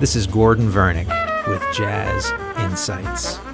This 0.00 0.14
is 0.14 0.28
Gordon 0.28 0.70
Vernick 0.70 1.08
with 1.48 1.60
Jazz 1.74 2.30
Insights. 2.56 3.47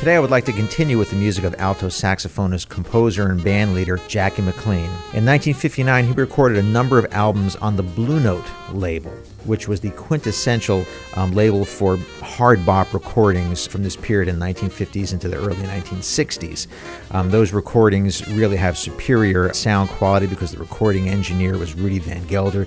Today, 0.00 0.16
I 0.16 0.18
would 0.18 0.30
like 0.30 0.46
to 0.46 0.52
continue 0.54 0.96
with 0.96 1.10
the 1.10 1.16
music 1.16 1.44
of 1.44 1.54
alto 1.58 1.88
saxophonist, 1.88 2.70
composer, 2.70 3.30
and 3.30 3.38
bandleader 3.38 4.00
Jackie 4.08 4.40
McLean. 4.40 4.86
In 5.12 5.26
1959, 5.26 6.06
he 6.06 6.12
recorded 6.12 6.56
a 6.56 6.62
number 6.62 6.98
of 6.98 7.06
albums 7.12 7.54
on 7.56 7.76
the 7.76 7.82
Blue 7.82 8.18
Note 8.18 8.46
label, 8.72 9.10
which 9.44 9.68
was 9.68 9.80
the 9.80 9.90
quintessential 9.90 10.86
um, 11.16 11.32
label 11.32 11.66
for 11.66 11.98
hard 12.22 12.64
bop 12.64 12.94
recordings 12.94 13.66
from 13.66 13.82
this 13.82 13.96
period 13.96 14.28
in 14.28 14.38
the 14.38 14.46
1950s 14.46 15.12
into 15.12 15.28
the 15.28 15.36
early 15.36 15.56
1960s. 15.56 16.66
Um, 17.10 17.30
those 17.30 17.52
recordings 17.52 18.26
really 18.28 18.56
have 18.56 18.78
superior 18.78 19.52
sound 19.52 19.90
quality 19.90 20.26
because 20.26 20.52
the 20.52 20.58
recording 20.58 21.08
engineer 21.08 21.58
was 21.58 21.74
Rudy 21.74 21.98
Van 21.98 22.24
Gelder. 22.26 22.66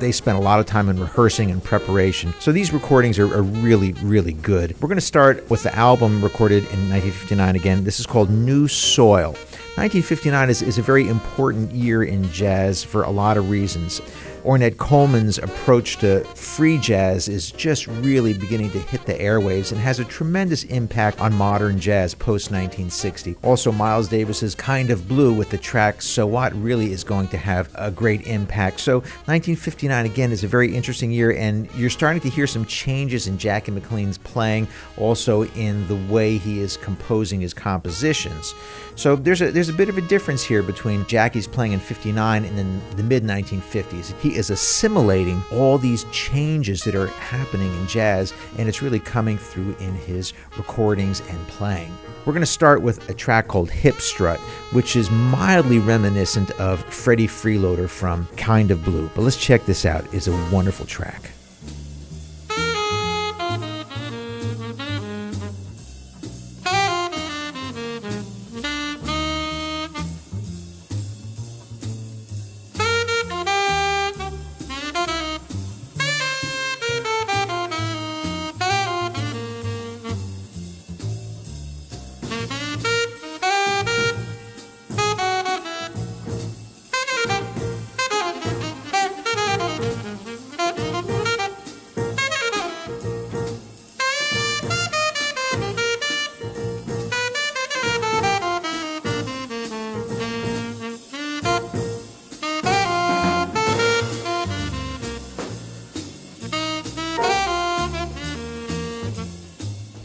They 0.00 0.10
spent 0.10 0.36
a 0.36 0.40
lot 0.40 0.58
of 0.58 0.66
time 0.66 0.88
in 0.88 0.98
rehearsing 0.98 1.50
and 1.50 1.62
preparation. 1.62 2.34
So 2.40 2.50
these 2.50 2.72
recordings 2.72 3.18
are, 3.18 3.32
are 3.32 3.42
really, 3.42 3.92
really 3.94 4.32
good. 4.32 4.74
We're 4.80 4.88
going 4.88 4.96
to 4.96 5.00
start 5.00 5.48
with 5.48 5.62
the 5.62 5.74
album 5.74 6.22
recorded 6.22 6.66
in 6.74 6.90
1959 6.90 7.56
again. 7.56 7.84
This 7.84 8.00
is 8.00 8.06
called 8.06 8.30
New 8.30 8.66
Soil. 8.66 9.30
1959 9.76 10.50
is, 10.50 10.62
is 10.62 10.78
a 10.78 10.82
very 10.82 11.08
important 11.08 11.70
year 11.70 12.02
in 12.02 12.30
jazz 12.30 12.82
for 12.82 13.04
a 13.04 13.10
lot 13.10 13.36
of 13.36 13.48
reasons. 13.48 14.00
Ornette 14.44 14.76
Coleman's 14.76 15.38
approach 15.38 15.96
to 15.98 16.22
free 16.34 16.76
jazz 16.76 17.28
is 17.28 17.50
just 17.50 17.86
really 17.86 18.34
beginning 18.34 18.70
to 18.72 18.78
hit 18.78 19.06
the 19.06 19.14
airwaves 19.14 19.72
and 19.72 19.80
has 19.80 20.00
a 20.00 20.04
tremendous 20.04 20.64
impact 20.64 21.18
on 21.18 21.32
modern 21.32 21.80
jazz 21.80 22.14
post 22.14 22.50
1960. 22.50 23.36
Also, 23.42 23.72
Miles 23.72 24.06
Davis's 24.06 24.54
Kind 24.54 24.90
of 24.90 25.08
Blue 25.08 25.32
with 25.32 25.48
the 25.48 25.56
track 25.56 26.02
So 26.02 26.26
What 26.26 26.52
really 26.54 26.92
is 26.92 27.04
going 27.04 27.28
to 27.28 27.38
have 27.38 27.70
a 27.74 27.90
great 27.90 28.26
impact. 28.26 28.80
So, 28.80 28.98
1959 28.98 30.04
again 30.04 30.30
is 30.30 30.44
a 30.44 30.48
very 30.48 30.76
interesting 30.76 31.10
year, 31.10 31.32
and 31.32 31.72
you're 31.74 31.88
starting 31.88 32.20
to 32.20 32.28
hear 32.28 32.46
some 32.46 32.66
changes 32.66 33.26
in 33.26 33.38
Jackie 33.38 33.72
McLean's 33.72 34.18
playing, 34.18 34.68
also 34.98 35.44
in 35.44 35.88
the 35.88 35.96
way 36.12 36.36
he 36.36 36.60
is 36.60 36.76
composing 36.76 37.40
his 37.40 37.54
compositions. 37.54 38.54
So 38.96 39.16
there's 39.16 39.42
a 39.42 39.50
there's 39.50 39.68
a 39.68 39.72
bit 39.72 39.88
of 39.88 39.98
a 39.98 40.02
difference 40.02 40.44
here 40.44 40.62
between 40.62 41.04
Jackie's 41.06 41.48
playing 41.48 41.72
in 41.72 41.80
59 41.80 42.44
and 42.44 42.56
then 42.56 42.80
the 42.96 43.02
mid 43.02 43.24
1950s. 43.24 44.18
He 44.20 44.33
is 44.34 44.50
assimilating 44.50 45.42
all 45.50 45.78
these 45.78 46.04
changes 46.12 46.82
that 46.84 46.94
are 46.94 47.06
happening 47.06 47.72
in 47.74 47.86
jazz 47.86 48.32
and 48.58 48.68
it's 48.68 48.82
really 48.82 49.00
coming 49.00 49.38
through 49.38 49.76
in 49.80 49.94
his 49.94 50.32
recordings 50.56 51.20
and 51.28 51.48
playing. 51.48 51.96
We're 52.24 52.32
going 52.32 52.40
to 52.40 52.46
start 52.46 52.80
with 52.80 53.08
a 53.10 53.14
track 53.14 53.48
called 53.48 53.70
Hip 53.70 54.00
Strut, 54.00 54.40
which 54.72 54.96
is 54.96 55.10
mildly 55.10 55.78
reminiscent 55.78 56.50
of 56.52 56.82
Freddie 56.84 57.28
Freeloader 57.28 57.88
from 57.88 58.26
Kind 58.36 58.70
of 58.70 58.82
Blue. 58.82 59.10
But 59.14 59.22
let's 59.22 59.36
check 59.36 59.66
this 59.66 59.84
out. 59.84 60.06
It's 60.14 60.26
a 60.26 60.50
wonderful 60.50 60.86
track. 60.86 61.33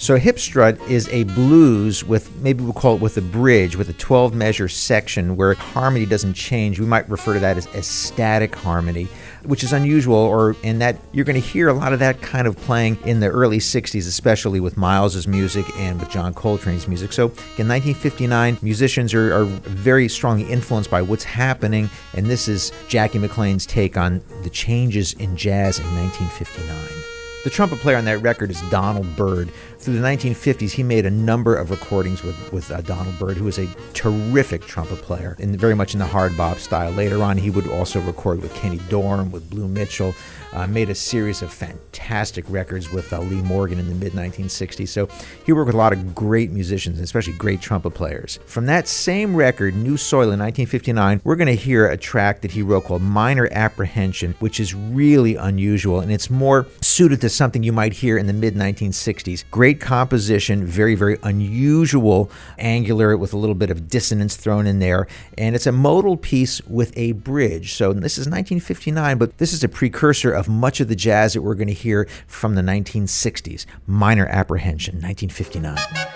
So 0.09 0.16
hip 0.16 0.40
strut 0.40 0.81
is 0.90 1.08
a 1.09 1.22
blues 1.22 2.03
with 2.03 2.36
maybe 2.38 2.64
we'll 2.64 2.74
call 2.74 2.96
it 2.96 3.00
with 3.00 3.16
a 3.18 3.22
bridge 3.22 3.75
with 3.75 3.90
a 3.90 3.94
12 3.94 4.34
measure 4.34 4.68
section 4.68 5.36
where 5.36 5.53
harmony 5.53 6.08
doesn't 6.08 6.34
change. 6.34 6.80
We 6.80 6.88
might 6.88 7.08
refer 7.08 7.36
to 7.36 7.40
that 7.42 7.58
as, 7.58 7.68
as 7.75 7.86
static 7.86 8.56
harmony, 8.56 9.08
which 9.44 9.64
is 9.64 9.72
unusual 9.72 10.16
or 10.16 10.56
in 10.64 10.80
that 10.80 10.98
you're 11.12 11.25
going 11.25 11.40
to 11.40 11.48
hear 11.48 11.68
a 11.68 11.74
lot 11.74 11.94
of 11.94 12.00
that 12.00 12.24
kind 12.24 12.48
of 12.48 12.58
playing 12.58 12.98
in 13.06 13.19
the 13.19 13.28
early 13.28 13.59
60s, 13.59 14.08
especially 14.08 14.59
with 14.59 14.78
Miles's 14.78 15.28
music 15.28 15.68
and 15.78 16.00
with 16.00 16.09
John 16.09 16.34
Coltrane's 16.34 16.88
music. 16.88 17.14
So 17.14 17.25
in 17.25 17.68
1959, 17.68 18.58
musicians 18.64 19.14
are, 19.14 19.31
are 19.31 19.46
very 19.46 20.09
strongly 20.09 20.52
influenced 20.52 20.90
by 20.90 21.03
what's 21.03 21.24
happening, 21.24 21.88
and 22.16 22.25
this 22.25 22.48
is 22.48 22.72
Jackie 22.88 23.19
McLean's 23.19 23.68
take 23.68 23.96
on 23.96 24.24
the 24.42 24.50
changes 24.50 25.14
in 25.14 25.38
jazz 25.38 25.78
in 25.78 25.86
1959. 25.86 27.00
The 27.46 27.50
trumpet 27.50 27.80
player 27.80 27.96
on 27.96 28.04
that 28.04 28.22
record 28.22 28.52
is 28.52 28.62
Donald 28.64 29.16
Byrd. 29.16 29.50
Through 29.78 29.98
the 29.98 30.06
1950s, 30.06 30.72
he 30.72 30.84
made 30.84 31.06
a 31.06 31.10
number 31.10 31.56
of 31.56 31.72
recordings 31.72 32.22
with, 32.22 32.52
with 32.52 32.70
uh, 32.70 32.82
Donald 32.82 33.18
Byrd, 33.18 33.38
who 33.38 33.46
was 33.46 33.58
a 33.58 33.68
terrific 33.94 34.62
trumpet 34.64 34.98
player 34.98 35.38
and 35.40 35.58
very 35.58 35.74
much 35.74 35.94
in 35.94 36.00
the 36.00 36.06
hard 36.06 36.36
bop 36.36 36.58
style. 36.58 36.92
Later 36.92 37.24
on, 37.24 37.38
he 37.38 37.50
would 37.50 37.66
also 37.70 38.02
record 38.02 38.42
with 38.42 38.54
Kenny 38.56 38.80
Dorham, 38.90 39.32
with 39.32 39.50
Blue 39.50 39.70
Mitchell, 39.70 40.14
uh, 40.52 40.68
made 40.68 40.90
a 40.90 40.96
series 40.96 41.42
of 41.42 41.54
fantastic 41.54 42.44
records 42.50 42.92
with 42.92 43.14
uh, 43.14 43.22
Lee 43.22 43.42
Morgan 43.42 43.80
in 43.80 43.88
the 43.88 43.96
mid 43.96 44.12
1960s. 44.12 44.90
So 44.90 45.08
he 45.46 45.54
worked 45.54 45.68
with 45.68 45.76
a 45.76 45.78
lot 45.78 45.94
of 45.94 46.14
great 46.14 46.52
musicians, 46.52 47.00
especially 47.00 47.34
great 47.34 47.62
trumpet 47.62 47.92
players. 47.92 48.40
From 48.48 48.66
that 48.66 48.86
same 48.86 49.34
record, 49.34 49.76
New 49.76 49.96
Soil 49.96 50.32
in 50.32 50.40
1959, 50.40 51.22
we're 51.24 51.38
going 51.38 51.48
to 51.48 51.56
hear 51.56 51.88
a 51.88 51.96
track 51.96 52.42
that 52.42 52.52
he 52.52 52.62
wrote 52.62 52.84
called 52.84 53.02
Minor 53.02 53.48
Apprehension, 53.54 54.36
which 54.40 54.60
is 54.60 54.76
really 54.76 55.38
unusual 55.38 56.02
and 56.02 56.12
it's 56.12 56.30
more 56.30 56.68
suited 56.82 57.22
to 57.22 57.29
something 57.34 57.64
you 57.64 57.72
might 57.72 57.94
hear 57.94 58.18
in 58.18 58.28
the 58.28 58.34
mid 58.34 58.56
1960s. 58.56 59.44
Great 59.52 59.80
composition, 59.80 60.66
very, 60.66 60.96
very 60.96 61.18
unusual, 61.24 62.32
angular 62.58 63.18
with 63.18 63.34
a 63.34 63.38
little 63.38 63.56
bit 63.56 63.70
of 63.70 63.88
dissonance 63.88 64.36
thrown 64.36 64.68
in 64.68 64.80
there. 64.80 65.08
And 65.38 65.56
it's 65.56 65.68
a 65.68 65.72
modal 65.72 66.18
piece 66.18 66.62
with 66.64 66.92
a 66.98 67.14
bridge. 67.14 67.74
So 67.74 67.94
this 67.94 68.18
is 68.18 68.26
1959, 68.26 69.18
but 69.18 69.38
this 69.38 69.54
is 69.54 69.64
a 69.64 69.70
precursor 69.70 70.32
of 70.32 70.50
much 70.50 70.80
of 70.80 70.88
the 70.88 70.96
jazz 70.96 71.34
that 71.34 71.42
we're 71.42 71.56
going 71.56 71.68
to 71.68 71.74
hear 71.74 72.08
from 72.28 72.56
the 72.56 72.62
1960s. 72.62 73.66
Minor 73.88 74.26
Apprehension, 74.28 74.96
1959. 74.96 76.09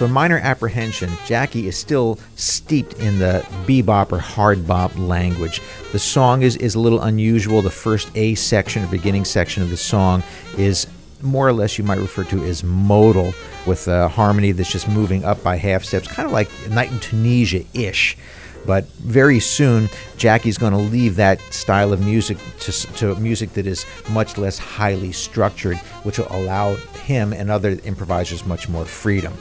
So, 0.00 0.06
in 0.06 0.12
Minor 0.12 0.38
Apprehension, 0.38 1.10
Jackie 1.26 1.68
is 1.68 1.76
still 1.76 2.18
steeped 2.34 2.94
in 2.94 3.18
the 3.18 3.44
bebop 3.66 4.12
or 4.12 4.18
hard 4.18 4.66
bop 4.66 4.96
language. 4.96 5.60
The 5.92 5.98
song 5.98 6.40
is, 6.40 6.56
is 6.56 6.74
a 6.74 6.80
little 6.80 7.02
unusual. 7.02 7.60
The 7.60 7.68
first 7.68 8.10
A 8.14 8.34
section, 8.34 8.82
or 8.82 8.86
beginning 8.86 9.26
section 9.26 9.62
of 9.62 9.68
the 9.68 9.76
song, 9.76 10.22
is 10.56 10.86
more 11.20 11.46
or 11.46 11.52
less 11.52 11.76
you 11.76 11.84
might 11.84 11.98
refer 11.98 12.24
to 12.24 12.42
as 12.44 12.64
modal, 12.64 13.34
with 13.66 13.88
a 13.88 14.08
harmony 14.08 14.52
that's 14.52 14.72
just 14.72 14.88
moving 14.88 15.22
up 15.22 15.42
by 15.42 15.56
half 15.56 15.84
steps, 15.84 16.08
kind 16.08 16.24
of 16.24 16.32
like 16.32 16.48
Night 16.70 16.90
in 16.90 16.98
Tunisia 17.00 17.62
ish. 17.74 18.16
But 18.64 18.86
very 18.86 19.38
soon, 19.38 19.90
Jackie's 20.16 20.56
going 20.56 20.72
to 20.72 20.78
leave 20.78 21.16
that 21.16 21.42
style 21.52 21.92
of 21.92 22.02
music 22.02 22.38
to, 22.60 22.72
to 22.72 23.14
music 23.16 23.52
that 23.52 23.66
is 23.66 23.84
much 24.08 24.38
less 24.38 24.56
highly 24.56 25.12
structured, 25.12 25.76
which 26.04 26.16
will 26.16 26.28
allow 26.30 26.76
him 27.04 27.34
and 27.34 27.50
other 27.50 27.78
improvisers 27.84 28.46
much 28.46 28.66
more 28.66 28.86
freedom. 28.86 29.34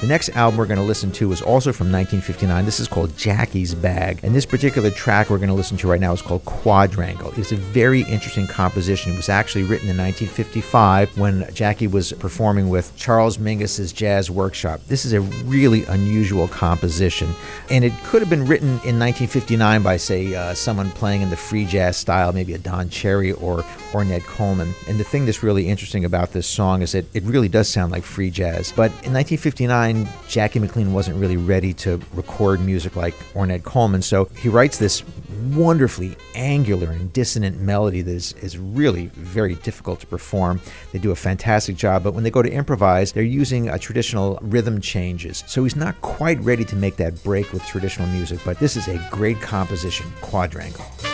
The 0.00 0.06
next 0.08 0.30
album 0.30 0.58
we're 0.58 0.66
going 0.66 0.80
to 0.80 0.84
listen 0.84 1.12
to 1.12 1.32
is 1.32 1.40
also 1.40 1.72
from 1.72 1.86
1959. 1.86 2.64
This 2.64 2.80
is 2.80 2.88
called 2.88 3.16
Jackie's 3.16 3.74
Bag. 3.74 4.20
And 4.22 4.34
this 4.34 4.44
particular 4.44 4.90
track 4.90 5.30
we're 5.30 5.38
going 5.38 5.48
to 5.48 5.54
listen 5.54 5.76
to 5.78 5.88
right 5.88 6.00
now 6.00 6.12
is 6.12 6.20
called 6.20 6.44
Quadrangle. 6.44 7.32
It's 7.38 7.52
a 7.52 7.56
very 7.56 8.02
interesting 8.02 8.46
composition. 8.46 9.12
It 9.12 9.16
was 9.16 9.28
actually 9.28 9.62
written 9.62 9.88
in 9.88 9.96
1955 9.96 11.16
when 11.16 11.48
Jackie 11.54 11.86
was 11.86 12.12
performing 12.12 12.68
with 12.68 12.94
Charles 12.96 13.38
Mingus's 13.38 13.92
Jazz 13.92 14.30
Workshop. 14.30 14.80
This 14.88 15.04
is 15.04 15.12
a 15.12 15.20
really 15.20 15.84
unusual 15.84 16.48
composition. 16.48 17.30
And 17.70 17.84
it 17.84 17.92
could 18.04 18.20
have 18.20 18.30
been 18.30 18.46
written 18.46 18.68
in 18.84 18.98
1959 18.98 19.82
by, 19.82 19.96
say, 19.96 20.34
uh, 20.34 20.54
someone 20.54 20.90
playing 20.90 21.22
in 21.22 21.30
the 21.30 21.36
free 21.36 21.64
jazz 21.64 21.96
style, 21.96 22.32
maybe 22.32 22.52
a 22.54 22.58
Don 22.58 22.88
Cherry 22.88 23.32
or 23.32 23.44
or 23.54 23.62
Ornette 23.92 24.24
Coleman. 24.24 24.74
And 24.88 24.98
the 24.98 25.04
thing 25.04 25.24
that's 25.26 25.42
really 25.42 25.68
interesting 25.68 26.04
about 26.04 26.32
this 26.32 26.46
song 26.46 26.82
is 26.82 26.92
that 26.92 27.04
it 27.14 27.22
really 27.22 27.48
does 27.48 27.68
sound 27.68 27.92
like 27.92 28.02
free 28.02 28.30
jazz. 28.30 28.72
But 28.72 28.90
in 29.04 29.12
1959, 29.12 29.83
Jackie 30.28 30.58
McLean 30.58 30.92
wasn't 30.92 31.16
really 31.18 31.36
ready 31.36 31.72
to 31.74 32.00
record 32.14 32.60
music 32.60 32.96
like 32.96 33.14
Ornette 33.34 33.64
Coleman, 33.64 34.02
so 34.02 34.26
he 34.36 34.48
writes 34.48 34.78
this 34.78 35.04
wonderfully 35.52 36.16
angular 36.34 36.90
and 36.90 37.12
dissonant 37.12 37.60
melody 37.60 38.02
that 38.02 38.10
is, 38.10 38.32
is 38.34 38.56
really 38.58 39.06
very 39.08 39.54
difficult 39.56 40.00
to 40.00 40.06
perform. 40.06 40.60
They 40.92 40.98
do 40.98 41.10
a 41.10 41.16
fantastic 41.16 41.76
job, 41.76 42.02
but 42.02 42.14
when 42.14 42.24
they 42.24 42.30
go 42.30 42.42
to 42.42 42.50
improvise, 42.50 43.12
they're 43.12 43.22
using 43.22 43.68
a 43.68 43.78
traditional 43.78 44.38
rhythm 44.42 44.80
changes. 44.80 45.44
So 45.46 45.64
he's 45.64 45.76
not 45.76 46.00
quite 46.00 46.40
ready 46.40 46.64
to 46.64 46.76
make 46.76 46.96
that 46.96 47.22
break 47.22 47.52
with 47.52 47.64
traditional 47.66 48.08
music, 48.08 48.40
but 48.44 48.58
this 48.58 48.76
is 48.76 48.88
a 48.88 48.98
great 49.10 49.40
composition, 49.40 50.06
Quadrangle. 50.20 51.13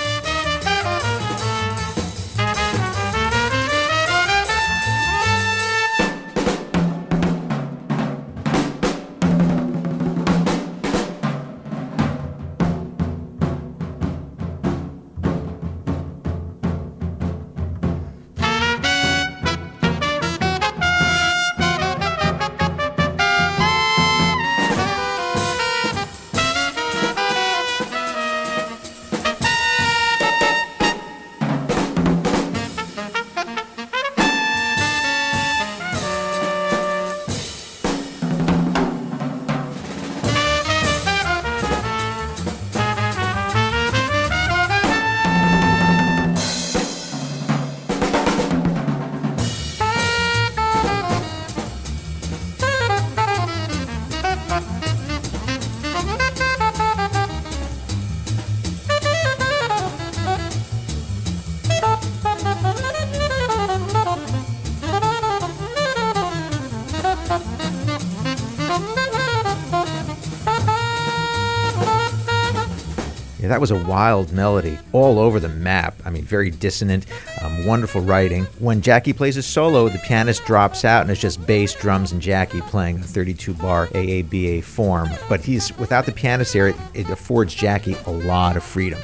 That 73.51 73.61
was 73.61 73.73
a 73.73 73.85
wild 73.85 74.33
melody 74.33 74.79
all 74.93 75.19
over 75.19 75.41
the 75.41 75.49
map. 75.49 75.95
I 76.05 76.11
mean, 76.11 76.23
very 76.23 76.51
dissonant, 76.51 77.07
um, 77.43 77.67
wonderful 77.67 78.01
writing. 78.01 78.45
When 78.61 78.81
Jackie 78.81 79.13
plays 79.13 79.37
a 79.37 79.43
solo, 79.43 79.89
the 79.89 79.99
pianist 79.99 80.45
drops 80.45 80.85
out 80.85 81.03
and 81.03 81.11
it's 81.11 81.21
just 81.21 81.45
bass, 81.47 81.75
drums, 81.75 82.13
and 82.13 82.23
Jackie 82.23 82.61
playing 82.63 83.01
a 83.01 83.03
32 83.03 83.55
bar 83.55 83.89
AABA 83.89 84.63
form. 84.63 85.11
But 85.29 85.41
he's 85.41 85.77
without 85.79 86.07
the 86.07 86.13
pianist 86.13 86.53
there, 86.53 86.69
it, 86.69 86.77
it 86.95 87.11
affords 87.11 87.53
Jackie 87.53 87.97
a 88.07 88.11
lot 88.11 88.57
of 88.57 88.63
freedom. 88.63 89.01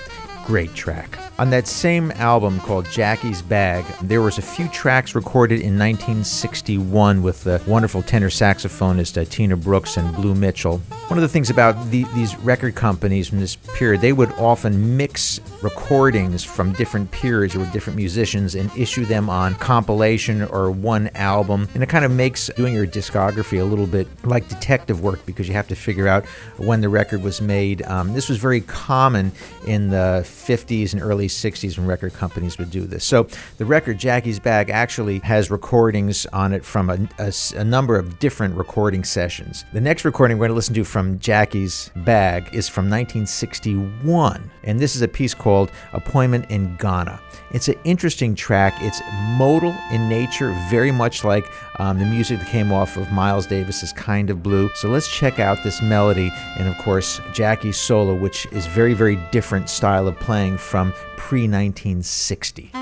Great 0.46 0.72
track. 0.74 1.18
On 1.40 1.50
that 1.50 1.66
same 1.66 2.12
album 2.12 2.60
called 2.60 2.88
Jackie's 2.88 3.42
Bag, 3.42 3.84
there 4.00 4.22
was 4.22 4.38
a 4.38 4.42
few 4.42 4.68
tracks 4.68 5.16
recorded 5.16 5.56
in 5.56 5.76
1961 5.76 7.20
with 7.20 7.42
the 7.42 7.60
wonderful 7.66 8.00
tenor 8.00 8.30
saxophonist 8.30 9.20
uh, 9.20 9.24
Tina 9.28 9.56
Brooks 9.56 9.96
and 9.96 10.14
Blue 10.14 10.36
Mitchell. 10.36 10.78
One 11.08 11.18
of 11.18 11.22
the 11.22 11.28
things 11.28 11.50
about 11.50 11.90
the, 11.90 12.04
these 12.14 12.36
record 12.38 12.76
companies 12.76 13.28
from 13.28 13.40
this 13.40 13.56
period, 13.56 14.00
they 14.00 14.12
would 14.12 14.30
often 14.34 14.96
mix 14.96 15.40
recordings 15.62 16.44
from 16.44 16.72
different 16.74 17.10
periods 17.10 17.56
or 17.56 17.66
different 17.66 17.96
musicians 17.96 18.54
and 18.54 18.70
issue 18.76 19.04
them 19.04 19.28
on 19.28 19.56
compilation 19.56 20.44
or 20.44 20.70
one 20.70 21.10
album. 21.16 21.68
And 21.74 21.82
it 21.82 21.88
kind 21.88 22.04
of 22.04 22.12
makes 22.12 22.50
doing 22.56 22.72
your 22.72 22.86
discography 22.86 23.60
a 23.60 23.64
little 23.64 23.86
bit 23.86 24.06
like 24.24 24.48
detective 24.48 25.02
work 25.02 25.26
because 25.26 25.48
you 25.48 25.54
have 25.54 25.68
to 25.68 25.76
figure 25.76 26.06
out 26.06 26.24
when 26.56 26.80
the 26.80 26.88
record 26.88 27.22
was 27.22 27.42
made. 27.42 27.82
Um, 27.82 28.14
this 28.14 28.28
was 28.28 28.38
very 28.38 28.60
common 28.60 29.32
in 29.66 29.90
the 29.90 30.22
50s 30.36 30.92
and 30.92 31.02
early 31.02 31.16
early 31.16 31.28
60s 31.28 31.78
when 31.78 31.86
record 31.86 32.12
companies 32.12 32.58
would 32.58 32.70
do 32.70 32.82
this. 32.82 33.02
So 33.04 33.26
the 33.56 33.64
record 33.64 33.98
Jackie's 33.98 34.38
Bag 34.38 34.68
actually 34.68 35.18
has 35.20 35.50
recordings 35.50 36.26
on 36.26 36.52
it 36.52 36.62
from 36.62 36.90
a, 36.90 36.98
a, 37.18 37.32
a 37.56 37.64
number 37.64 37.98
of 37.98 38.18
different 38.18 38.54
recording 38.54 39.02
sessions. 39.02 39.64
The 39.72 39.80
next 39.80 40.04
recording 40.04 40.36
we're 40.36 40.48
going 40.48 40.50
to 40.50 40.56
listen 40.56 40.74
to 40.74 40.84
from 40.84 41.18
Jackie's 41.18 41.90
Bag 41.96 42.48
is 42.52 42.68
from 42.68 42.84
1961, 42.84 44.50
and 44.64 44.78
this 44.78 44.94
is 44.94 45.02
a 45.02 45.08
piece 45.08 45.32
called 45.32 45.70
Appointment 45.94 46.50
in 46.50 46.76
Ghana. 46.76 47.18
It's 47.52 47.68
an 47.68 47.76
interesting 47.84 48.34
track. 48.34 48.74
It's 48.80 49.00
modal 49.38 49.74
in 49.90 50.08
nature, 50.08 50.50
very 50.68 50.90
much 50.90 51.24
like 51.24 51.46
um, 51.78 51.98
the 51.98 52.04
music 52.04 52.38
that 52.40 52.48
came 52.48 52.72
off 52.72 52.96
of 52.96 53.10
Miles 53.12 53.46
Davis's 53.46 53.92
Kind 53.92 54.30
of 54.30 54.42
Blue. 54.42 54.68
So 54.74 54.88
let's 54.88 55.08
check 55.08 55.38
out 55.38 55.62
this 55.62 55.80
melody 55.80 56.30
and, 56.58 56.68
of 56.68 56.76
course, 56.78 57.20
Jackie's 57.32 57.78
solo, 57.78 58.14
which 58.14 58.46
is 58.52 58.66
very, 58.66 58.94
very 58.94 59.16
different 59.30 59.70
style 59.70 60.08
of 60.08 60.18
playing 60.26 60.58
from 60.58 60.92
pre 61.16 61.42
1960. 61.42 62.72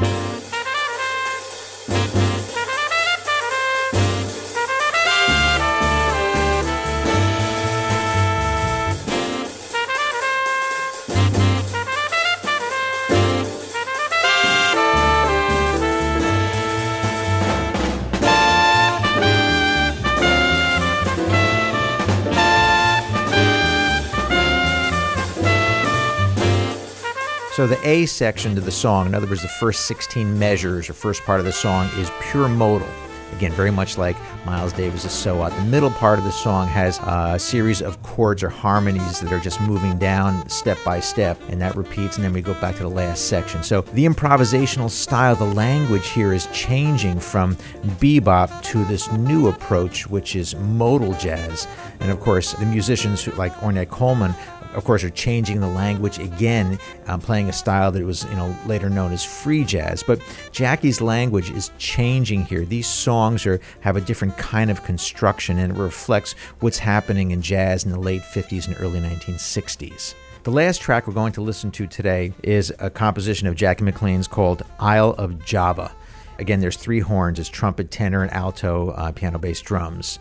So 27.55 27.69
the 27.69 27.79
A 27.89 28.07
section 28.07 28.57
to 28.57 28.61
the 28.61 28.73
song, 28.73 29.07
in 29.07 29.15
other 29.15 29.29
words, 29.29 29.43
the 29.43 29.47
first 29.47 29.87
16 29.87 30.37
measures 30.37 30.91
or 30.91 30.93
first 30.93 31.23
part 31.23 31.39
of 31.39 31.47
the 31.47 31.53
song, 31.53 31.89
is 31.99 32.11
pure 32.21 32.49
modal. 32.49 32.89
Again, 33.37 33.53
very 33.53 33.71
much 33.71 33.97
like 33.97 34.17
Miles 34.45 34.73
Davis's 34.73 35.13
So 35.13 35.37
What. 35.37 35.55
The 35.55 35.63
middle 35.63 35.93
part 35.93 36.19
of 36.19 36.25
the 36.25 36.33
song 36.33 36.67
has 36.67 36.99
a 37.05 37.39
series 37.39 37.81
of 37.81 38.03
chords 38.03 38.43
or 38.43 38.49
harmonies 38.49 39.21
that 39.21 39.33
are 39.33 39.39
just 39.39 39.61
moving 39.61 39.97
down 39.99 40.49
step 40.49 40.79
by 40.85 40.99
step, 40.99 41.41
and 41.49 41.61
that 41.61 41.77
repeats, 41.77 42.17
and 42.17 42.25
then 42.25 42.33
we 42.33 42.43
go 42.43 42.55
back 42.55 42.75
to 42.75 42.83
the 42.83 42.89
last 42.89 43.29
section. 43.29 43.63
So 43.63 43.83
the 43.83 44.05
improvisational 44.05 44.91
style, 44.91 45.37
the 45.37 45.45
language 45.45 46.09
here 46.09 46.33
is 46.33 46.49
changing 46.53 47.21
from 47.21 47.55
bebop 48.01 48.63
to 48.65 48.85
this 48.87 49.13
new 49.13 49.47
approach, 49.47 50.09
which 50.11 50.35
is 50.35 50.57
modal 50.57 51.13
jazz. 51.15 51.69
And 52.01 52.11
of 52.11 52.19
course, 52.19 52.55
the 52.55 52.67
musicians 52.67 53.29
like 53.39 53.53
Ornette 53.59 53.91
Coleman 53.91 54.35
of 54.75 54.85
course, 54.85 55.04
are 55.04 55.11
changing 55.11 55.61
the 55.61 55.69
language 55.69 56.19
again, 56.19 56.78
um, 57.07 57.21
playing 57.21 57.49
a 57.49 57.52
style 57.52 57.93
that 57.93 58.04
was, 58.04 58.25
you 58.25 58.37
know, 58.37 58.57
later 58.66 58.90
known 58.90 59.12
as 59.12 59.25
free 59.25 59.64
jazz. 59.64 60.02
But 60.02 60.21
Jackie's 60.52 61.00
language 61.00 61.50
is 61.50 61.71
changing 61.78 62.45
here. 62.45 62.64
These 62.64 62.87
songs 62.87 63.47
are 63.47 63.61
have 63.81 63.97
a 63.97 64.00
different 64.00 64.37
kind 64.37 64.71
of 64.71 64.85
construction, 64.85 65.59
and 65.59 65.76
it 65.76 65.78
reflects 65.78 66.35
what's 66.61 66.78
happening 66.78 67.31
in 67.31 67.43
jazz 67.43 67.85
in 67.85 67.90
the 67.90 68.00
late 68.00 68.23
50s 68.23 68.66
and 68.66 68.76
early 68.81 69.00
1960s. 69.00 70.14
The 70.45 70.50
last 70.50 70.83
track 70.83 71.07
we're 71.07 71.14
going 71.14 71.33
to 71.33 71.40
listen 71.40 71.71
to 71.71 71.87
today 71.87 72.35
is 72.43 72.71
a 72.78 72.90
composition 72.90 73.49
of 73.49 73.54
Jackie 73.54 73.85
McLean's 73.85 74.28
called 74.28 74.62
Isle 74.78 75.14
of 75.16 75.43
Java. 75.43 75.90
Again, 76.38 76.61
there's 76.61 76.76
three 76.76 77.00
horns: 77.00 77.38
it's 77.38 77.49
trumpet, 77.49 77.91
tenor, 77.91 78.23
and 78.23 78.33
alto, 78.33 78.91
uh, 78.91 79.12
piano, 79.12 79.38
bass, 79.38 79.61
drums. 79.61 80.19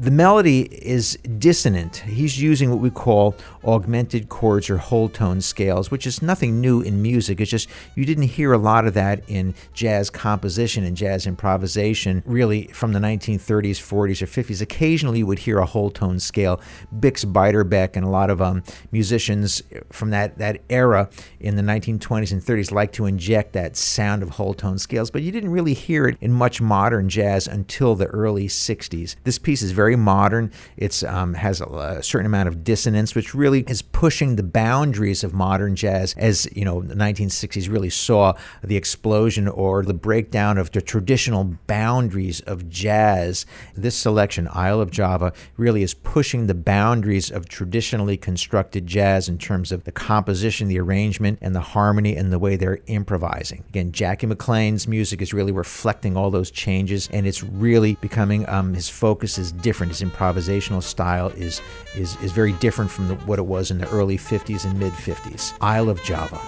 The 0.00 0.10
melody 0.10 0.62
is 0.62 1.16
dissonant. 1.38 1.96
He's 1.96 2.40
using 2.40 2.70
what 2.70 2.80
we 2.80 2.90
call 2.90 3.36
augmented 3.64 4.28
chords 4.28 4.70
or 4.70 4.78
whole 4.78 5.08
tone 5.08 5.40
scales, 5.40 5.90
which 5.90 6.06
is 6.06 6.22
nothing 6.22 6.60
new 6.60 6.80
in 6.80 7.02
music. 7.02 7.40
It's 7.40 7.50
just 7.50 7.68
you 7.94 8.04
didn't 8.04 8.24
hear 8.24 8.52
a 8.52 8.58
lot 8.58 8.86
of 8.86 8.94
that 8.94 9.22
in 9.28 9.54
jazz 9.72 10.10
composition 10.10 10.84
and 10.84 10.96
jazz 10.96 11.26
improvisation 11.26 12.22
really 12.26 12.66
from 12.68 12.92
the 12.92 12.98
1930s, 12.98 13.76
40s, 13.76 14.22
or 14.22 14.26
50s. 14.26 14.60
Occasionally 14.60 15.18
you 15.18 15.26
would 15.26 15.40
hear 15.40 15.58
a 15.58 15.66
whole 15.66 15.90
tone 15.90 16.18
scale. 16.18 16.60
Bix 16.98 17.24
Beiderbecke 17.24 17.96
and 17.96 18.04
a 18.04 18.10
lot 18.10 18.30
of 18.30 18.40
um, 18.40 18.62
musicians 18.90 19.62
from 19.92 20.10
that, 20.10 20.38
that 20.38 20.62
era 20.70 21.10
in 21.40 21.56
the 21.56 21.62
1920s 21.62 22.32
and 22.32 22.42
30s 22.42 22.72
like 22.72 22.92
to 22.92 23.06
inject 23.06 23.52
that 23.52 23.76
sound 23.76 24.22
of 24.22 24.30
whole 24.30 24.54
tone 24.54 24.78
scales, 24.78 25.10
but 25.10 25.22
you 25.22 25.30
didn't 25.30 25.50
really 25.54 25.72
hear 25.72 26.08
it 26.08 26.18
in 26.20 26.32
much 26.32 26.60
modern 26.60 27.08
jazz 27.08 27.46
until 27.46 27.94
the 27.94 28.06
early 28.06 28.48
60s. 28.48 29.14
This 29.22 29.38
piece 29.38 29.62
is 29.62 29.70
very 29.70 29.94
modern. 29.94 30.50
It 30.76 31.02
um, 31.04 31.34
has 31.34 31.60
a, 31.60 31.66
a, 31.66 32.02
certain 32.02 32.26
amount 32.26 32.48
of 32.48 32.64
dissonance, 32.64 33.14
which 33.14 33.34
really 33.34 33.60
is 33.68 33.80
pushing 33.80 34.34
the 34.34 34.42
boundaries 34.42 35.22
of 35.22 35.32
modern 35.32 35.76
jazz. 35.76 36.14
As 36.18 36.48
you 36.54 36.64
know, 36.64 36.82
the 36.82 36.96
1960s 36.96 37.70
really 37.70 37.88
saw 37.88 38.34
the 38.62 38.76
explosion 38.76 39.46
or 39.46 39.84
the 39.84 39.94
breakdown 39.94 40.58
of 40.58 40.72
the 40.72 40.82
traditional 40.82 41.44
boundaries 41.66 42.40
of 42.40 42.68
jazz. 42.68 43.46
This 43.74 43.94
selection, 43.94 44.48
Isle 44.52 44.80
of 44.80 44.90
Java, 44.90 45.32
really 45.56 45.82
is 45.82 45.94
pushing 45.94 46.48
the 46.48 46.54
boundaries 46.54 47.30
of 47.30 47.48
traditionally 47.48 48.16
constructed 48.16 48.88
jazz 48.88 49.28
in 49.28 49.38
terms 49.38 49.70
of 49.70 49.84
the 49.84 49.92
composition, 49.92 50.66
the 50.66 50.80
arrangement, 50.80 51.38
and 51.40 51.54
the 51.54 51.60
harmony 51.60 52.16
and 52.16 52.32
the 52.32 52.38
way 52.40 52.56
they're 52.56 52.80
improvising. 52.88 53.64
Again, 53.68 53.92
Jackie 53.92 54.26
McLean's 54.26 54.88
music 54.88 55.22
is 55.22 55.32
really 55.44 55.52
reflecting 55.52 56.16
all 56.16 56.30
those 56.30 56.50
changes, 56.50 57.10
and 57.12 57.26
it's 57.26 57.42
really 57.42 57.96
becoming 58.00 58.48
um, 58.48 58.72
his 58.72 58.88
focus 58.88 59.36
is 59.36 59.52
different. 59.52 59.92
His 59.92 60.00
improvisational 60.00 60.82
style 60.82 61.28
is 61.28 61.60
is 61.94 62.16
is 62.22 62.32
very 62.32 62.52
different 62.54 62.90
from 62.90 63.08
the, 63.08 63.14
what 63.26 63.38
it 63.38 63.44
was 63.44 63.70
in 63.70 63.76
the 63.76 63.88
early 63.90 64.16
50s 64.16 64.64
and 64.64 64.78
mid 64.78 64.92
50s. 64.94 65.52
Isle 65.60 65.90
of 65.90 66.02
Java. 66.02 66.40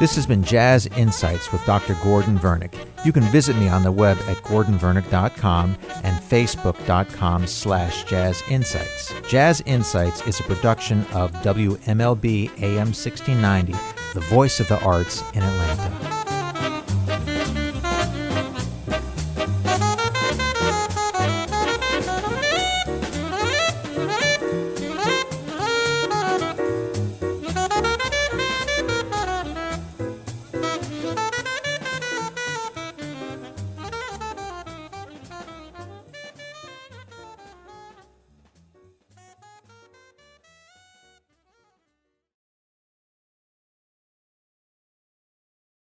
This 0.00 0.16
has 0.16 0.26
been 0.26 0.42
Jazz 0.42 0.86
Insights 0.96 1.52
with 1.52 1.62
Dr. 1.66 1.94
Gordon 2.02 2.38
Vernick. 2.38 2.72
You 3.04 3.12
can 3.12 3.22
visit 3.24 3.54
me 3.56 3.68
on 3.68 3.82
the 3.82 3.92
web 3.92 4.16
at 4.28 4.38
gordonvernick.com 4.38 5.76
and 6.02 6.22
facebook.com 6.22 7.46
slash 7.46 8.04
jazz 8.04 8.42
insights. 8.48 9.12
Jazz 9.28 9.62
Insights 9.66 10.26
is 10.26 10.40
a 10.40 10.44
production 10.44 11.04
of 11.12 11.32
WMLB 11.42 12.46
AM 12.62 12.94
1690, 12.94 13.74
the 14.14 14.20
voice 14.20 14.58
of 14.58 14.68
the 14.68 14.82
arts 14.82 15.22
in 15.34 15.42
Atlanta. 15.42 16.19